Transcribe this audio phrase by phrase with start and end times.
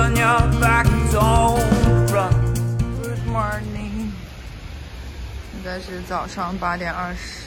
[0.00, 2.32] On your back and don't run.
[3.02, 4.12] Good morning，
[5.52, 7.44] 现在是早上八点二十，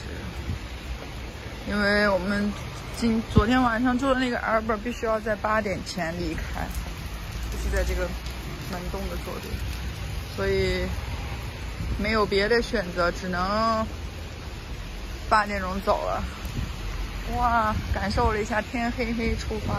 [1.68, 2.54] 因为我们
[2.96, 6.68] 今昨天晚上住的那个 Albert 必须要在八点前离开，
[7.52, 8.08] 就是在这个
[8.72, 9.52] 门洞的左边，
[10.36, 10.88] 所以
[11.98, 13.84] 没有别的选择，只能
[15.28, 16.24] 八点钟走了。
[17.36, 19.74] 哇，感受了一下天黑黑出发。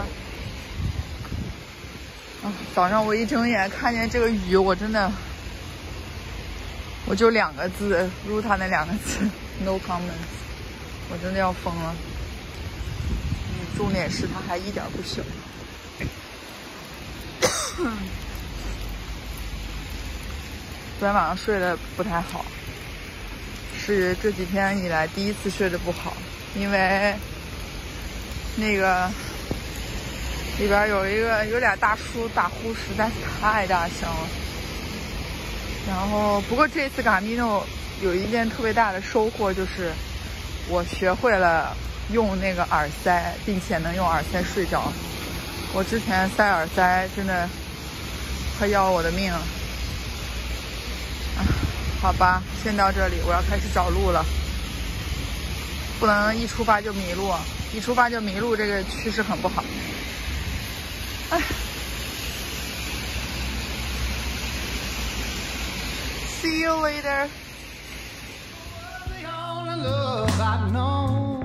[2.75, 5.11] 早上我一睁眼看见这个雨，我真的，
[7.05, 9.29] 我就两个字，如他那两个字
[9.63, 10.27] ，no comments，
[11.09, 11.95] 我真的要疯了。
[13.77, 15.21] 重点是他还一点不小。
[20.97, 22.45] 昨天晚上睡得不太好，
[23.77, 26.15] 是这几天以来第一次睡得不好，
[26.55, 27.13] 因为
[28.55, 29.11] 那个
[30.57, 34.27] 里边有一个有俩大叔打呼实在是太大声了。
[35.87, 37.65] 然后，不过这次卡米诺
[38.01, 39.91] 有一件特别大的收获，就是
[40.67, 41.75] 我学会了
[42.11, 44.91] 用那个耳塞，并且能用耳塞睡着。
[45.73, 47.47] 我之前塞耳塞真的
[48.57, 49.41] 快要我的命了。
[52.01, 54.25] 好吧，先到这里，我要开始找路了。
[55.99, 57.31] 不能一出发就迷路，
[57.73, 59.63] 一出发就迷路，这个趋势很不好。
[61.31, 61.41] 哎。
[66.41, 67.27] See you later.
[69.07, 71.43] the only love I've known.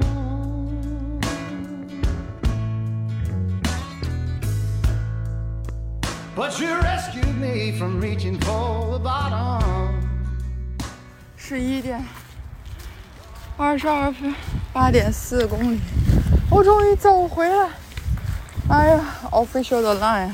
[6.37, 9.61] But you rescued me from reaching for the bottom.
[11.37, 12.07] 十一点
[13.57, 14.35] 二十二分，
[14.73, 15.81] 八点四公里，
[16.51, 17.69] 我终于走回来。
[18.71, 20.31] 哎呀，official 的 line，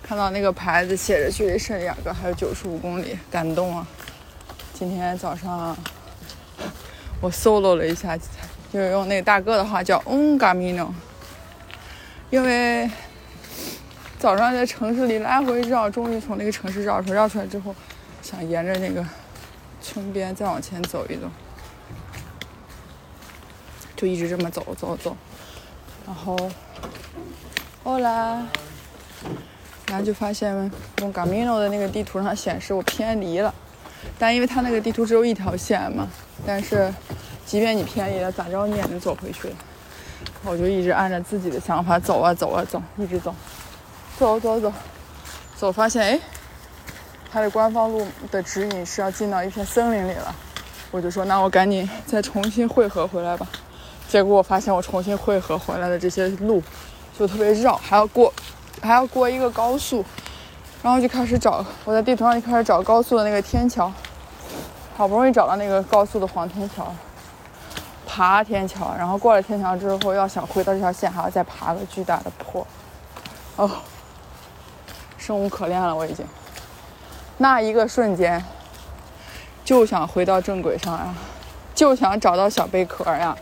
[0.00, 3.84] 看到那个牌子写着距离圣地亚哥还有九十五公里，感动啊！
[4.72, 5.76] 今天早上
[7.20, 8.16] 我 solo 了一下，
[8.72, 10.86] 就是用那个大哥的话叫 “un camino”，
[12.30, 12.88] 因为
[14.20, 17.74] 早上在城市里来回绕，终于从那个城市绕出来，绕出来之后，
[18.22, 19.04] 想沿着那个
[19.82, 21.28] 村边再往前走一走，
[23.96, 25.16] 就一直这么走走走，
[26.06, 26.38] 然后
[27.84, 28.10] 后来，
[29.86, 30.54] 然后就发现
[30.98, 33.52] 用 Gamino 的那个地图上显示我偏离了，
[34.18, 36.08] 但因为它那个地图只有一条线嘛，
[36.46, 36.92] 但是
[37.44, 39.52] 即便你偏离了，咋着你也能走回去。
[40.44, 43.34] 我就一直按照自己的想法走啊走啊走，一直走，
[44.18, 44.72] 走走走，
[45.56, 46.20] 走发现哎。
[47.34, 50.34] 它的官方路的指引是要进到一片森林里了，
[50.90, 53.48] 我就说那我赶紧再重新汇合回来吧。
[54.06, 56.62] 结果我发现我重新汇合回来的这些路
[57.18, 58.32] 就特别绕，还要过
[58.80, 60.04] 还要过一个高速，
[60.82, 63.92] 然后就开始找我在地图上就开始找高速的那个天桥，
[64.96, 66.92] 好不容易找到那个高速的黄天桥，
[68.06, 72.66] 爬天桥，然后过了天桥之后，要想回到这条线还要再爬个巨大的坡，
[73.56, 73.70] 哦，
[75.18, 76.26] 生无可恋了我已经。
[77.38, 78.44] 那一个瞬间，
[79.64, 81.14] 就想回到正轨上呀，
[81.74, 83.36] 就想找到小贝壳呀。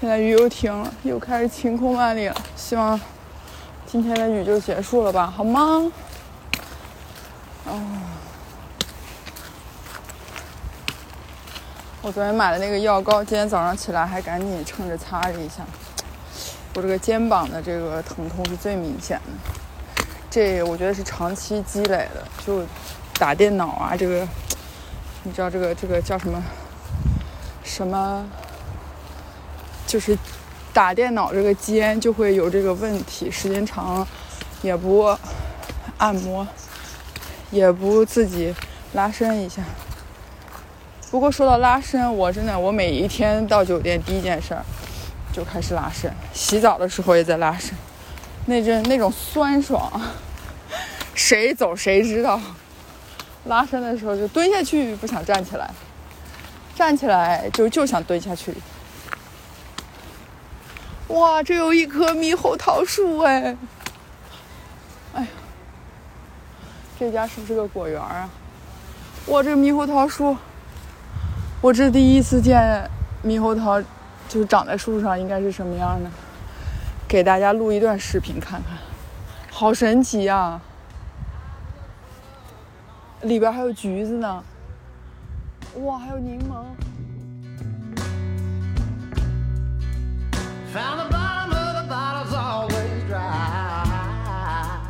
[0.00, 2.34] 现在雨又停了，又开始晴空万里了。
[2.56, 2.98] 希望
[3.84, 5.92] 今天的雨就结束了吧，好吗？
[7.66, 7.78] 哦，
[12.00, 15.62] 我昨天买的那个药膏，今天早上起来还赶紧趁着擦了一下。
[16.74, 22.64] 我这个肩膀的这个疼痛是最明显的，这我觉得是长期积累的，就
[23.18, 24.26] 打电脑啊，这个
[25.24, 26.42] 你知道这个这个叫什么
[27.62, 28.24] 什么，
[29.90, 30.16] 就是
[30.72, 34.08] 打电脑这个肩就会有这个问题，时间长了
[34.62, 35.12] 也不
[35.98, 36.46] 按摩，
[37.50, 38.54] 也不自己
[38.92, 39.60] 拉伸一下。
[41.10, 44.64] 不过说到拉伸，我真的我每一天到酒店第一件事儿。
[45.32, 47.72] 就开始拉伸，洗澡的时候也在拉伸，
[48.46, 49.88] 那阵那种酸爽，
[51.14, 52.40] 谁走谁知道。
[53.44, 55.66] 拉伸的时候就蹲下去，不想站起来；
[56.74, 58.52] 站起来就就想蹲下去。
[61.10, 63.56] 哇，这有一棵猕猴桃树哎！
[65.14, 65.28] 哎呀，
[66.98, 68.30] 这家是不是个果园啊？
[69.26, 70.36] 哇，这猕猴桃树，
[71.60, 72.88] 我这第一次见
[73.24, 73.82] 猕猴桃，
[74.28, 76.08] 就长在树上应该是什么样的？
[77.08, 78.78] 给大家录一段视频看看，
[79.50, 80.60] 好神奇呀、
[83.22, 84.44] 里边还有橘子呢，
[85.82, 86.62] 哇，还有柠檬。
[90.72, 94.86] Found the bottom of the bottle's always dry.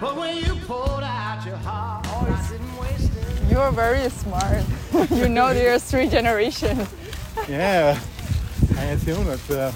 [0.00, 3.50] But when you poured out your heart, I didn't waste it.
[3.50, 4.64] You're very smart.
[5.10, 6.88] you know there's three generations.
[7.48, 7.98] Yeah,
[8.78, 9.72] I assume that uh,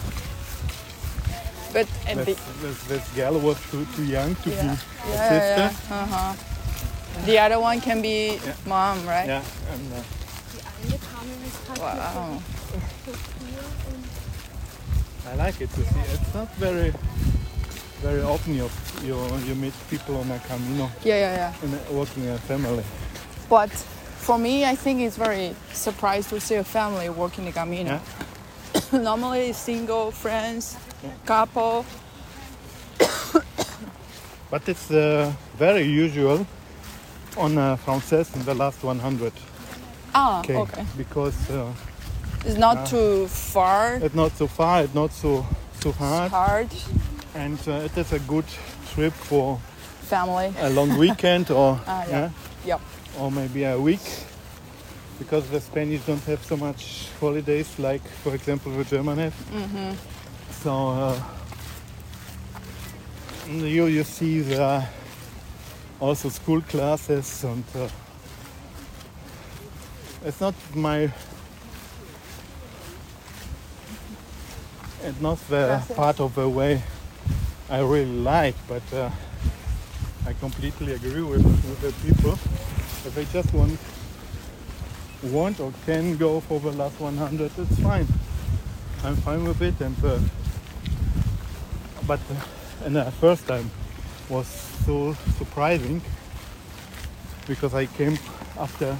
[1.72, 5.14] But and this, the, this, this girl was too, too young to yeah, be yeah,
[5.14, 5.86] a sister.
[5.90, 6.02] yeah.
[6.02, 7.24] Uh-huh.
[7.24, 8.54] The other one can be Yeah.
[8.66, 9.26] mom, right?
[9.26, 9.42] Yeah,
[9.72, 10.02] and uh,
[11.78, 12.40] Wow.
[15.28, 16.00] I like it to see.
[16.12, 16.92] It's not very,
[18.00, 18.70] very often you
[19.04, 21.52] you, you meet people on a Camino Yeah, yeah, yeah.
[21.62, 22.84] and working a family.
[23.48, 28.00] But for me, I think it's very surprised to see a family working the Camino.
[28.92, 28.98] Yeah.
[28.98, 30.76] Normally, single, friends,
[31.24, 31.84] couple.
[34.50, 36.46] But it's uh, very usual
[37.36, 39.32] on uh, Frances in the last 100
[40.18, 40.84] Ah, okay.
[40.96, 41.72] because uh,
[42.46, 42.84] It's not Ah.
[42.86, 43.96] too far.
[44.02, 45.44] it's not so far, it's not so
[45.82, 46.68] so hard, hard.
[47.34, 48.44] and uh, it is a good
[48.94, 49.58] trip for
[50.08, 50.54] Family.
[50.60, 52.30] a long weekend or Ah, yeah.
[52.66, 52.80] Yep.
[53.20, 54.00] or maybe a week
[55.18, 59.34] because the Spanish don't have so much holidays like for example the German have.
[60.62, 61.20] So uh,
[63.48, 64.82] you you see the
[66.00, 67.88] also school classes and uh,
[70.26, 71.08] it's not my
[75.04, 76.82] it's not the part of the way
[77.70, 79.08] I really like but uh,
[80.26, 82.32] I completely agree with, with the people.
[82.32, 83.78] If they just want
[85.22, 88.08] want or can go for the last 100 it's fine.
[89.04, 90.18] I'm fine with it and uh,
[92.04, 93.70] but uh, and the first time
[94.28, 94.48] was
[94.84, 96.02] so surprising
[97.46, 98.18] because I came
[98.58, 98.96] after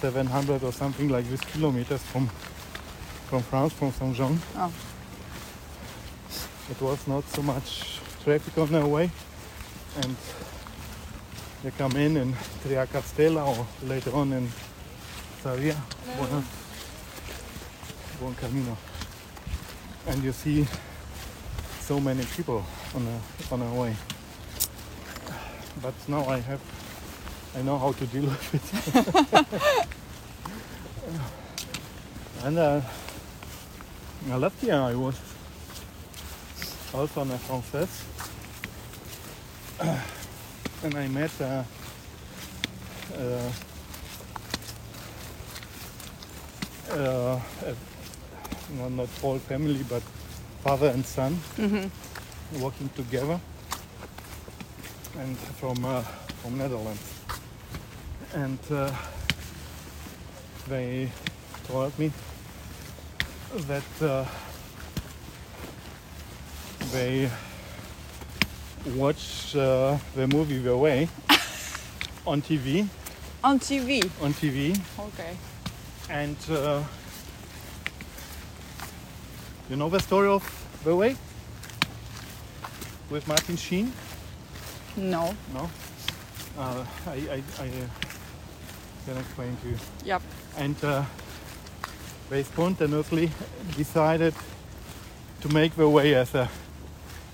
[0.00, 2.28] 700 or something like this kilometers from
[3.28, 4.72] from France from Saint Jean Oh.
[6.70, 9.10] it was not so much traffic on the way
[10.02, 10.16] and
[11.62, 12.32] they come in in
[12.64, 14.48] Triacastela or later on in
[15.42, 15.76] Sarria,
[16.16, 16.44] Buenos,
[18.18, 18.76] Buen Camino.
[20.06, 20.66] And you see
[21.80, 22.64] so many people
[22.94, 23.96] on the on our way.
[25.82, 26.60] But now I have
[27.56, 29.86] I know how to deal with it.
[32.44, 32.80] and uh,
[34.38, 34.74] left here.
[34.74, 35.18] I was
[36.94, 38.04] also on a Frances
[40.82, 41.62] and I met uh,
[43.16, 43.50] uh,
[46.90, 47.40] uh,
[48.76, 50.02] no, not whole family, but
[50.62, 51.38] father and son
[52.60, 53.38] working together,
[55.18, 56.02] and from uh,
[56.42, 57.19] from Netherlands,
[58.34, 58.90] and uh,
[60.68, 61.08] they
[61.66, 62.12] told me
[63.66, 64.24] that uh,
[66.92, 67.28] they
[68.94, 71.08] watch uh, the movie The Way
[72.26, 72.86] on TV,
[73.42, 74.08] On TV.
[74.22, 75.36] on TV, Okay.
[76.08, 76.82] and uh,
[79.68, 80.42] you know the story of
[80.84, 81.16] The Way
[83.10, 83.92] with Martin Sheen?
[84.96, 85.34] No.
[85.52, 85.68] No.
[86.58, 88.09] Uh, I, I, I uh,
[89.06, 89.76] can explain to you.
[90.04, 90.22] Yep.
[90.58, 91.04] And uh,
[92.28, 93.30] they spontaneously
[93.76, 94.34] decided
[95.40, 96.48] to make The Way as a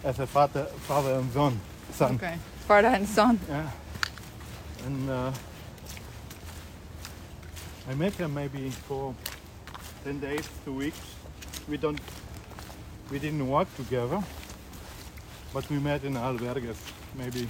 [0.04, 1.60] as a father, father and son.
[1.92, 2.14] son.
[2.14, 2.36] Okay.
[2.68, 3.40] Father and son.
[3.48, 3.70] Yeah.
[4.86, 5.32] And uh,
[7.90, 9.14] I met him maybe for
[10.04, 11.00] 10 days, two weeks.
[11.68, 11.98] We don't,
[13.10, 14.22] we didn't work together,
[15.52, 16.76] but we met in albergues,
[17.16, 17.48] maybe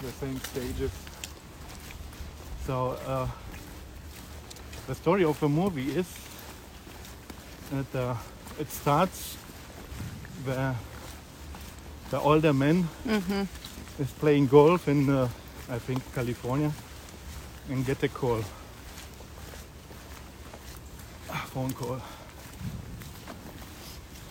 [0.00, 0.90] the same stages.
[2.66, 3.28] So uh,
[4.86, 6.06] the story of the movie is
[7.70, 8.16] that uh,
[8.58, 9.36] it starts
[10.44, 10.74] the
[12.10, 12.88] the older man
[13.98, 15.28] is playing golf in, uh,
[15.68, 16.72] I think, California,
[17.68, 18.40] and get a call.
[21.30, 22.00] A phone call.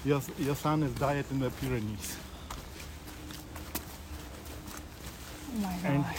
[0.05, 2.17] Your, your son has died in the Pyrenees.
[5.55, 6.15] Oh my And god.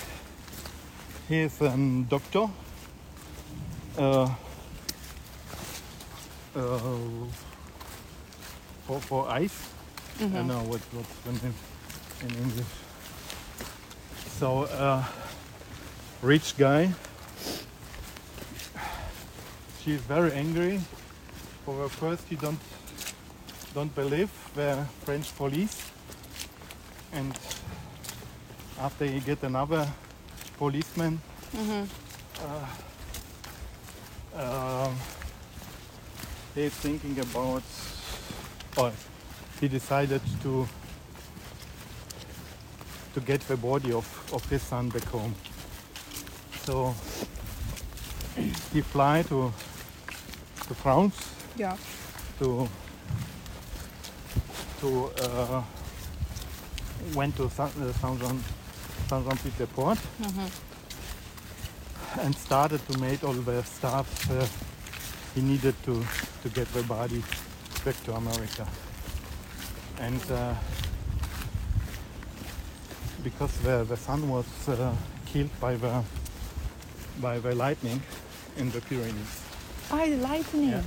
[1.28, 1.76] He is a
[2.08, 2.48] doctor
[3.98, 4.28] uh,
[6.54, 6.78] uh,
[8.86, 9.70] for for ice.
[10.20, 11.54] I don't know what what's the name
[12.22, 12.72] in English.
[14.38, 15.04] So uh,
[16.22, 16.92] rich guy.
[19.82, 20.80] She is very angry.
[21.64, 22.60] For first, he don't
[23.74, 25.90] don't believe the French police,
[27.12, 27.32] and
[28.80, 29.88] after he get another
[30.58, 31.20] policeman.
[31.56, 32.66] Uh,
[34.36, 34.96] um,
[36.54, 37.62] he's thinking about,
[38.76, 38.92] or
[39.60, 40.66] he decided to
[43.14, 45.34] to get the body of, of his son back home.
[46.64, 46.94] So
[48.72, 49.52] he fly to
[50.68, 51.14] to France
[51.56, 51.76] Yeah.
[52.40, 52.68] to
[54.80, 55.62] to uh,
[57.14, 58.42] went to San, uh, San Jean
[59.14, 59.98] San Jean Pied de Port
[62.20, 64.46] and started to make all the stuff uh,
[65.34, 66.02] he needed to
[66.42, 67.22] to get the body
[67.84, 68.66] back to America.
[70.00, 70.54] And uh,
[73.22, 74.92] because the, the son was uh,
[75.26, 76.02] killed by the
[77.20, 78.02] by the lightning
[78.56, 79.42] in the Pyrenees.
[79.90, 80.70] By the lightning.
[80.70, 80.82] Yeah.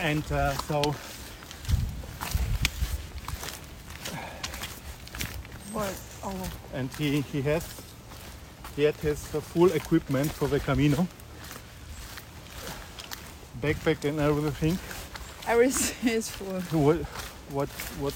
[0.00, 0.94] And uh, so
[5.72, 5.94] What?
[6.21, 6.21] Oh.
[6.74, 7.64] And he, he has
[8.76, 11.06] he had his full equipment for the Camino,
[13.60, 14.78] backpack and everything.
[15.46, 16.60] Everything is full.
[16.80, 16.98] What
[17.50, 17.68] what
[18.00, 18.14] what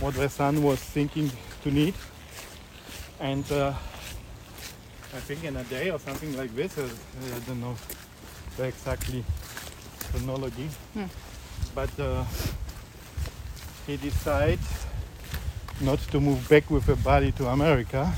[0.00, 1.30] what the son was thinking
[1.62, 1.94] to need,
[3.20, 3.72] and uh,
[5.14, 6.88] I think in a day or something like this, uh,
[7.36, 7.76] I don't know
[8.56, 9.24] the exactly
[10.10, 10.68] chronology,
[11.74, 12.24] but uh,
[13.86, 14.58] he decided
[15.80, 18.12] not to move back with the body to America,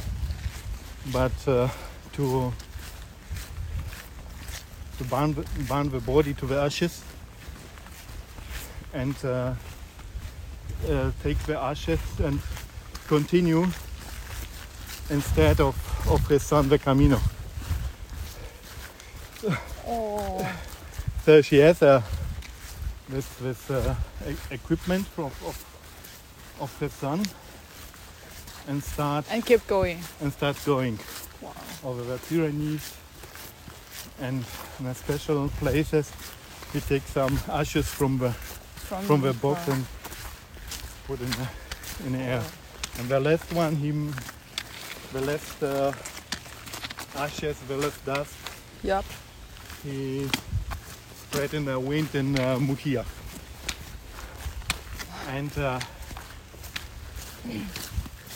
[1.13, 1.69] but uh,
[2.13, 2.53] to
[4.99, 7.03] to burn the, burn the body to the ashes
[8.93, 9.55] and uh,
[10.89, 12.39] uh, take the ashes and
[13.09, 13.67] continue
[15.09, 15.75] instead of,
[16.09, 17.19] of his son the Camino.
[19.87, 20.53] Oh.
[21.25, 22.03] So she has a
[23.09, 23.95] this this uh,
[24.29, 25.65] e- equipment of, of
[26.61, 27.23] of his son
[28.69, 29.99] and start And keep going.
[30.21, 30.99] and start going
[31.41, 31.53] Wow.
[31.85, 32.95] over the Pyrenees
[34.21, 34.45] and
[34.79, 36.13] in a special places.
[36.75, 38.31] we take some ashes from the
[38.89, 39.85] From, from the box and
[41.07, 41.49] put in the,
[42.07, 42.43] in the air.
[42.99, 44.15] And the last one, him,
[45.13, 45.93] the last uh,
[47.17, 48.35] ashes, the last dust,
[48.83, 49.05] Yep.
[49.85, 50.29] he
[51.23, 53.05] spread in the wind in uh, Mujia.
[55.29, 55.81] And uh,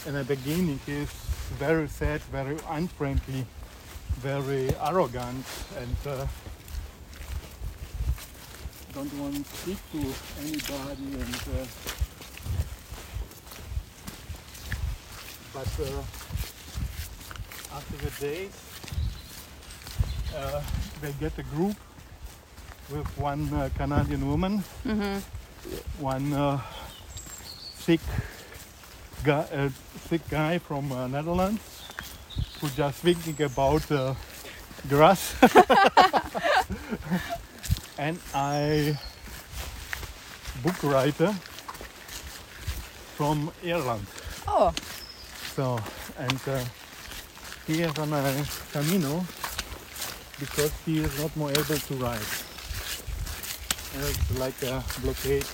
[0.06, 1.08] in the beginning, is
[1.58, 3.46] very sad, very unfriendly,
[4.20, 5.46] very arrogant,
[5.78, 6.26] and uh,
[8.94, 9.98] don't want to speak to
[10.40, 11.20] anybody.
[11.20, 11.66] And uh,
[15.54, 16.02] but uh,
[17.76, 18.52] after the days,
[20.36, 20.62] uh,
[21.00, 21.76] they get a group
[22.90, 24.62] with one uh, Canadian woman,
[25.98, 26.60] one uh,
[27.78, 28.00] sick
[29.24, 29.68] guy, uh,
[30.08, 31.60] sick guy from uh, Netherlands,
[32.60, 34.14] who just thinking about uh,
[34.88, 35.34] grass,
[37.98, 38.98] and I
[40.62, 41.32] book writer
[43.16, 44.06] from Ireland.
[44.46, 44.74] Oh.
[45.56, 45.80] So,
[46.18, 46.62] and uh,
[47.66, 49.24] he is on a Camino
[50.38, 52.20] because he is not more able to ride.
[53.96, 55.46] It's like a blockade.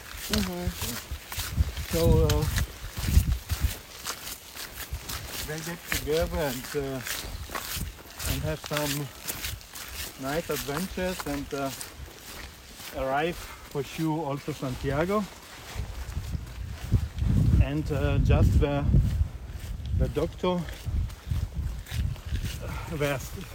[1.93, 2.45] So uh,
[5.51, 7.01] they get together and uh,
[8.31, 9.09] and have some
[10.23, 11.71] nice adventures and uh,
[12.97, 15.25] arrive for sure also Santiago.
[17.65, 18.85] And uh, just the
[19.99, 20.61] the doctor
[23.01, 23.47] were st-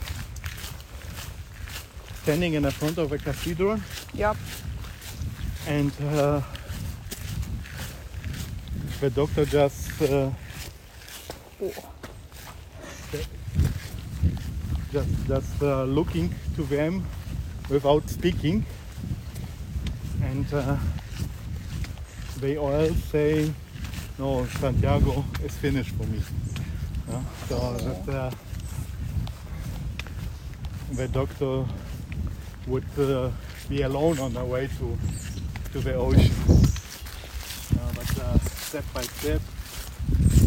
[2.23, 3.79] standing in the front of a cathedral
[4.13, 4.35] Yep.
[5.67, 6.41] and uh,
[8.99, 10.29] the doctor just uh.
[14.91, 17.05] Just just uh, looking to them
[17.69, 18.65] without speaking.
[20.21, 20.77] And uh,
[22.39, 23.51] they all say
[24.17, 26.21] no Santiago is finished for me.
[27.09, 27.21] Yeah?
[27.49, 28.31] so that uh,
[30.93, 31.65] the doctor
[32.67, 33.29] would uh,
[33.69, 34.97] be alone on the way to
[35.73, 36.31] to the ocean.
[37.75, 39.41] Uh, but uh, step by step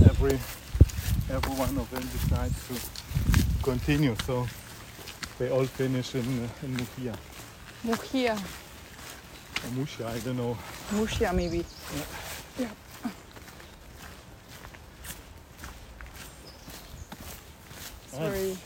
[0.08, 0.38] every
[1.30, 4.46] every one of them decides to continue so
[5.38, 7.14] they all finish in uh, in Mufia.
[7.84, 10.56] Mujia, or Musha, I don't know.
[10.90, 11.64] Mujia maybe.
[12.58, 12.68] Yeah.
[18.10, 18.56] Sorry.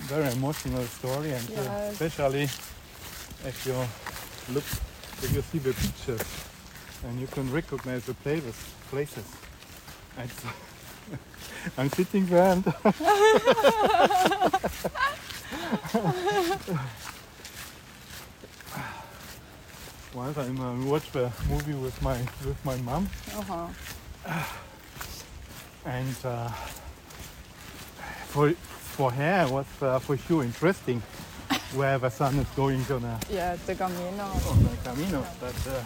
[0.00, 3.72] Very emotional story, and uh, especially if you
[4.54, 4.64] look,
[5.22, 6.26] if you see the pictures,
[7.04, 8.54] and you can recognize the places.
[8.90, 9.24] Places.
[10.18, 10.44] It's,
[11.78, 12.64] I'm sitting there and
[20.14, 23.66] once I uh, watched the movie with my with my mom, Uh-huh.
[25.84, 26.48] and uh,
[28.28, 28.50] for
[28.96, 31.02] for her it was uh, for sure interesting
[31.74, 34.24] where the sun is going on a, Yeah, the Camino.
[34.48, 35.26] on the Camino.
[35.40, 35.82] But uh,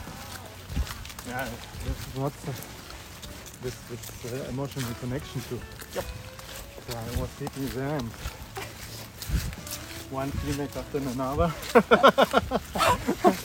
[1.28, 1.48] yeah,
[1.84, 2.52] this is not uh,
[3.62, 5.54] this this uh, emotional connection to.
[5.94, 6.04] Yep.
[6.88, 8.10] So I was sitting there and
[10.10, 11.52] one Kleenex after another.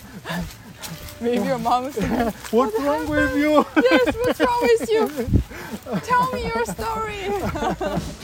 [1.22, 2.20] Maybe your mom was thinking,
[2.51, 3.65] What's wrong with you?
[3.75, 5.08] yes, what's wrong with you?
[6.01, 8.24] Tell me your story.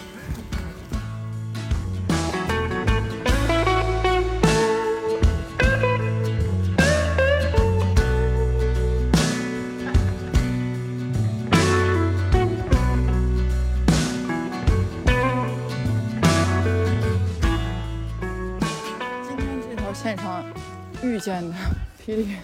[21.19, 21.55] 见的
[22.03, 22.35] 霹雳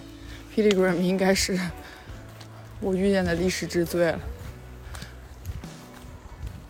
[0.54, 1.58] 霹雳 gram 应该是
[2.80, 4.18] 我遇见的历史之最了。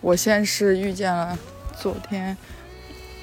[0.01, 1.37] 我先是遇见了
[1.77, 2.37] 昨天，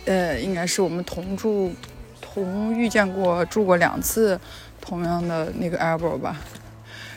[0.06, 1.74] 呃，应该是我们同住、
[2.20, 4.40] 同遇见过、住过两次
[4.82, 6.36] 同样的那个 elbow 吧，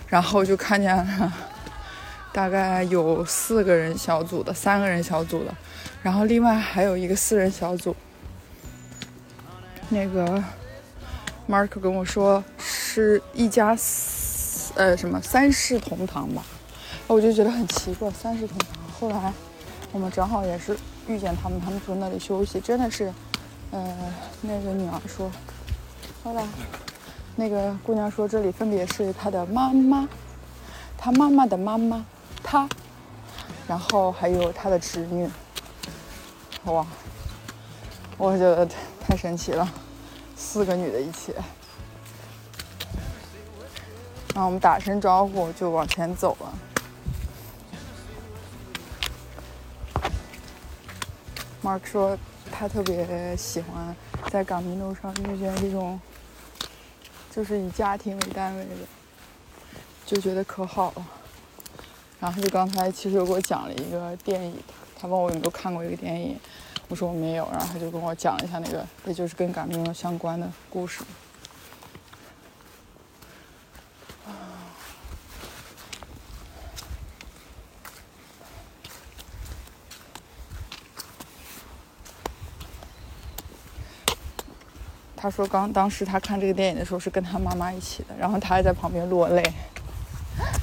[0.09, 1.33] 然后就看见了
[2.33, 5.53] 大概有四个人小组的、三个人小组的，
[6.03, 7.97] 然后另外还有一个四人小组。
[9.89, 10.43] 那个
[11.49, 13.77] Mark 跟我说是一家
[14.75, 16.43] 呃什么三世同堂吧，
[17.07, 18.69] 我就觉得很奇怪，三世同堂。
[18.99, 19.33] 后来
[19.93, 23.13] 我们正好也是遇见他们，他们住那里休息，真的是，
[23.71, 23.97] 呃，
[24.41, 25.31] 那个女儿说，
[26.25, 26.45] 后来
[27.37, 30.09] 那个姑娘说这里分别是她的妈妈，
[30.99, 32.05] 她妈妈的妈妈，
[32.43, 32.69] 她，
[33.69, 35.31] 然后还有她的侄女，
[36.65, 36.85] 哇，
[38.19, 38.69] 我觉得
[39.01, 39.69] 太神奇了，
[40.37, 41.33] 四个女的一起。
[44.35, 46.55] 然后我们打声招呼就往前走了。
[51.63, 52.17] Mark 说
[52.53, 53.97] 他特别喜欢
[54.31, 55.99] 在港迷路上遇见这种，
[57.31, 58.71] 就是以家庭为单位的，
[60.05, 61.07] 就觉得可好了。
[62.21, 64.63] 然后就刚才其实有给我讲了一个电影，
[64.99, 66.39] 他问我有没有看过一个电影，
[66.89, 71.03] 我说我没有，然后他就跟我讲了一下那个，也就是跟港迷路相关的故事。
[85.17, 89.43] 他说刚当时他看这个电影的时候是跟他妈妈一起的，然后他还在旁边落泪，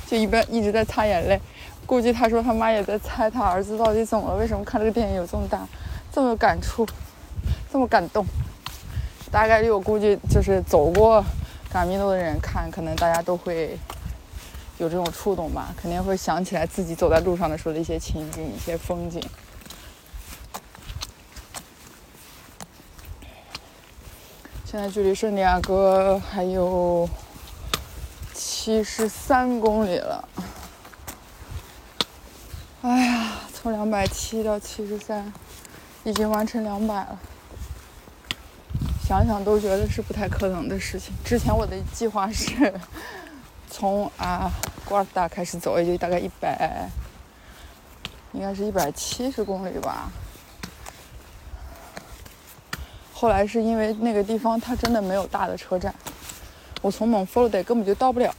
[0.08, 1.38] 就一边一直在擦眼泪。
[1.86, 5.68] 估计他说他妈也在猜他儿子到底怎么了，为什么看这个电影有这么大、
[6.14, 6.88] 这么感触、
[7.72, 8.24] 这么感动。
[9.32, 11.26] 大概率我估计就是走过
[11.72, 13.76] 嘎米诺的人看，可能大家都会
[14.78, 19.20] 有这种触动吧，肯定会想起来自己走在路上的时候的一些情景、一些风景。
[24.64, 27.10] 现在距离圣地亚哥还有
[28.34, 30.30] 七十三公里了。
[32.84, 35.32] 哎呀，从两百七到七十三，
[36.04, 37.20] 已经完成两百了。
[39.06, 41.14] 想想都觉得是不太可能的事情。
[41.24, 42.74] 之前我的计划是
[43.70, 44.50] 从啊
[44.86, 46.90] 瓜尔达开始走，也就大概一百，
[48.32, 50.12] 应该是一百七十公里吧。
[53.14, 55.94] 后来是因为那个地方它真的没有大的车站，
[56.82, 58.34] 我从蒙佛罗德根本就到不了，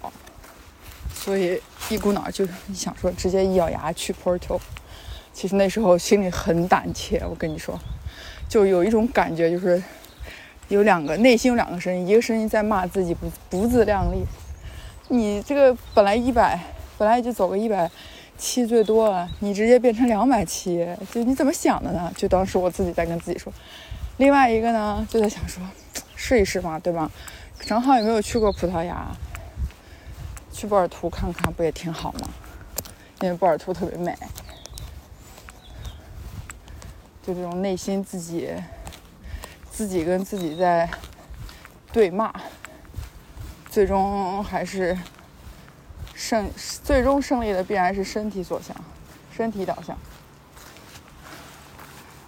[1.15, 4.59] 所以一股脑就想说直接一咬牙去 Porto。
[5.35, 7.79] 其实那时候心里很胆怯，我跟你说，
[8.49, 9.83] 就有一种感觉，就是
[10.69, 14.25] 有两个内心有两个声音，一个声音在骂自己不不自量力，
[15.09, 16.59] 你这个本来一百，
[16.97, 17.91] 本来就走个一百
[18.39, 22.13] 七最多了，你直接变成两百七，就你怎么想的呢？
[22.17, 23.53] 就当时我自己在跟自己说。
[24.19, 25.61] 另外一个呢，就在想说，
[26.15, 27.11] 试一试嘛，对吧？
[27.61, 29.09] 正好也没有去过葡萄牙，
[30.53, 32.29] 去波尔图看看不也挺好吗？
[33.21, 34.15] 因为波尔图特别美，
[37.27, 38.53] 就这种内心自己，
[39.71, 40.89] 自己跟自己在
[41.91, 42.33] 对骂，
[43.71, 44.97] 最终还是
[46.15, 46.51] 胜，
[46.83, 48.77] 最终胜利的必然是身体所向，
[49.35, 49.97] 身体导向。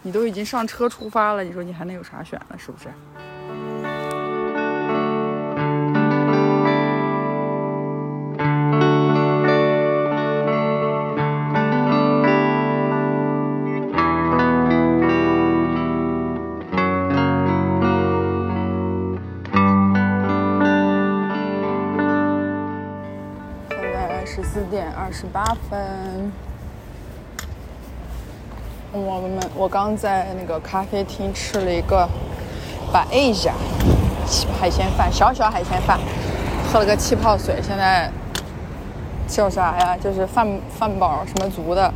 [0.03, 2.57] 你都已经上车出发了，你说你还能有啥选呢？
[2.57, 2.89] 是不是？
[24.57, 26.33] 四点二十八分。
[28.91, 32.09] 我们我刚在那个咖啡厅吃了一个
[32.91, 33.53] 把 Asia
[34.59, 36.01] 海鲜饭，小小海鲜饭，
[36.73, 38.11] 喝了个气泡水，现在
[39.29, 39.95] 叫啥呀？
[39.95, 41.93] 就是饭饭饱什么足的，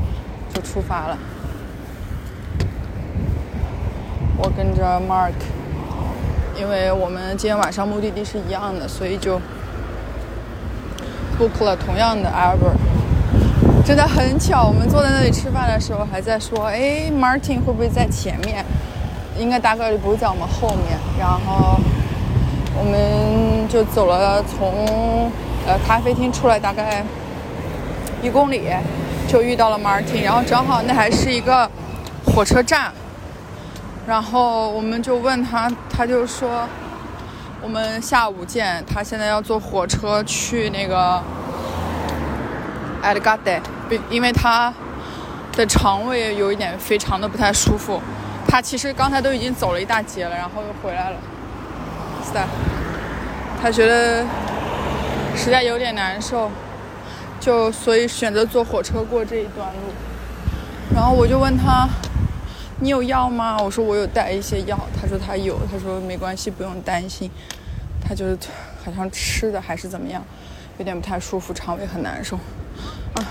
[0.53, 1.16] 就出发了。
[4.37, 5.33] 我跟着 Mark，
[6.61, 9.40] 因为我们今天晚上目的地是一样的，所以就
[11.40, 12.76] book 了同样的 Albert。
[13.83, 18.62] 真的很巧，我们坐在那里吃饭的时候还在说，哎，Martin 会不会在前面？
[19.38, 20.98] 应该大概率不会在我们后面。
[21.18, 21.81] 然后
[22.79, 25.33] 我们就走了，从
[25.66, 27.03] 呃咖啡厅出来大概
[28.22, 28.68] 一公里，
[29.26, 30.22] 就遇到了 Martin。
[30.22, 31.68] 然后正好那还是一个
[32.26, 32.92] 火车站，
[34.07, 36.68] 然后我们就问他，他就说
[37.62, 38.85] 我们下午见。
[38.87, 41.23] 他现在要坐火车去那个。
[43.03, 44.70] a l g a d e 因为他
[45.57, 47.99] 的肠胃有一点非常的不太舒服，
[48.46, 51.16] 他其实刚才都已经走了一大截了，然后又回来了，
[52.23, 52.46] 是的，
[53.62, 54.23] 他觉得
[55.35, 56.51] 实在有点难受，
[57.40, 60.94] 就所以选择坐火车过这一段路。
[60.94, 61.88] 然后我就问他
[62.81, 67.31] ：“你有药吗？”我说：“我有带一些药。”他说：“他有。”他说：“没关系，不用担心。”
[68.03, 68.37] 他就是
[68.85, 70.21] 好像吃的还是怎么样，
[70.79, 72.37] 有点不太舒服，肠胃很难受。
[73.14, 73.23] 啊，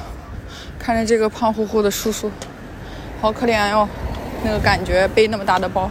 [0.78, 2.32] 看着这个胖乎乎的叔叔，
[3.20, 3.88] 好可怜哟，
[4.44, 5.90] 那个感觉背那么大的包。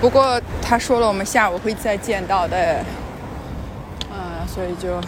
[0.00, 2.84] 不过他说了，我们下午会再见到的，
[4.10, 5.00] 嗯，所以就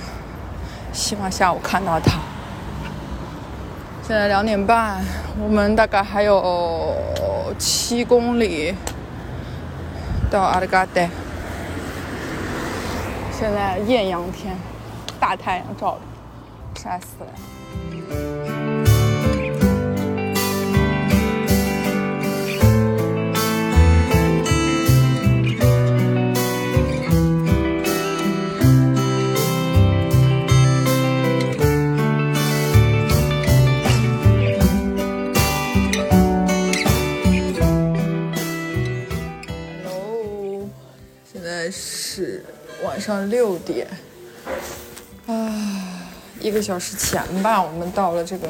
[0.92, 2.18] 希望下午看到他。
[4.06, 5.04] 现在两点半，
[5.40, 6.94] 我们大概还有
[7.58, 8.74] 七公里
[10.30, 11.00] 到阿德嘎德。
[13.32, 14.56] 现在艳阳天，
[15.20, 15.98] 大太阳照
[16.74, 18.33] 着，晒死了。
[42.14, 42.44] 是
[42.84, 43.88] 晚上六点，
[45.26, 46.06] 啊，
[46.38, 48.46] 一个小时前吧，我们到了这个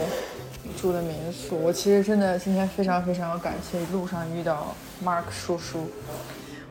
[0.79, 1.57] 住的民宿。
[1.57, 5.90] 我其实真的今天非常非常感谢路上遇到 Mark 叔叔，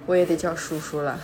[0.06, 1.20] 我也得叫叔叔了。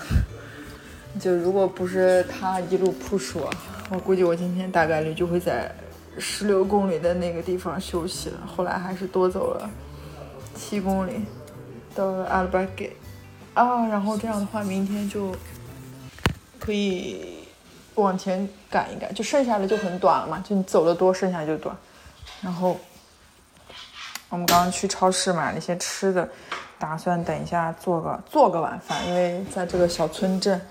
[1.20, 5.72] 就如果不是他一路 push 我，估计我今天大概率就会在
[6.18, 8.40] 十六公里的那个地方休息了。
[8.44, 9.70] 后来还是多走了
[10.56, 11.12] 七公里。
[11.94, 12.96] 到阿拉巴给
[13.54, 15.36] 啊，然后这样的话，明天就
[16.60, 17.40] 可以
[17.96, 21.76] 往前赶一赶，就剩下的就很短了嘛，就你走的多，剩下就短。
[22.42, 22.80] 然后
[24.30, 26.30] 我们刚刚去超市买了一些吃的，
[26.78, 30.62] 打算等一下做个做个晚饭，因为在这个小村镇，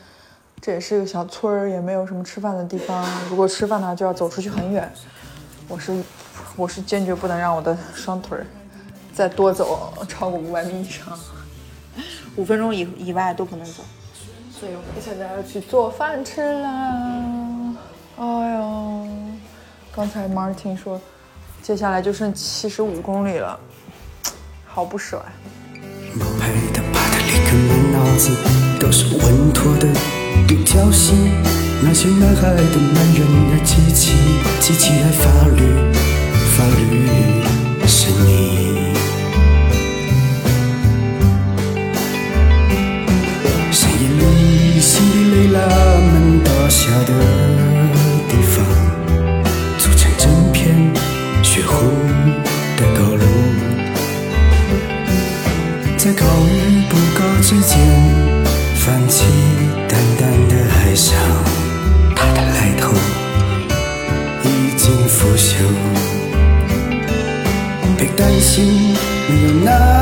[0.61, 3.05] 这也是个小村儿，也没有什么吃饭的地方。
[3.29, 4.91] 如果吃饭的话，就要走出去很远。
[5.69, 6.03] 我是
[6.57, 8.47] 我是坚决不能让我的双腿儿
[9.13, 11.19] 再多走超过五百米以上，
[12.37, 13.83] 五分钟以以外都不能走。
[14.59, 17.77] 所以我们现在要去做饭吃啦。
[18.19, 19.07] 哎呦，
[19.95, 21.01] 刚才 Martin 说，
[21.63, 23.57] 接下来就剩七十五公里了，
[24.67, 25.31] 好不舍啊。
[26.15, 28.35] 不配的巴特里克满脑子
[28.81, 29.87] 都是稳妥的，
[30.49, 31.15] 有挑衅。
[31.81, 34.17] 那些男孩的男人的机器，
[34.59, 35.93] 机器爱法律，
[36.57, 36.81] 法律
[44.79, 47.13] 里，辛迪雷拉们倒下的
[48.29, 48.65] 地方，
[49.77, 50.93] 组成整片
[51.43, 51.77] 血红
[52.77, 53.25] 的高楼。
[55.97, 57.77] 在高与不高之间，
[58.77, 59.25] 泛起
[59.89, 61.19] 淡淡的哀伤。
[62.15, 62.93] 它的来头
[64.45, 65.57] 已经腐朽，
[67.97, 68.95] 别担心，
[69.29, 69.98] 没有那